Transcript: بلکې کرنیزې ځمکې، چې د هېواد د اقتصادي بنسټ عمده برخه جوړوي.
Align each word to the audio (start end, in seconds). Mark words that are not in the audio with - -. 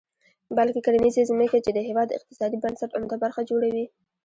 بلکې 0.57 0.83
کرنیزې 0.85 1.27
ځمکې، 1.29 1.59
چې 1.65 1.71
د 1.73 1.79
هېواد 1.87 2.07
د 2.09 2.13
اقتصادي 2.19 2.57
بنسټ 2.63 2.89
عمده 2.97 3.15
برخه 3.23 3.41
جوړوي. 3.49 3.85